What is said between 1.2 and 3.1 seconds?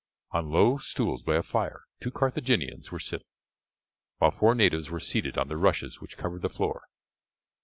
by a fire two Carthaginians were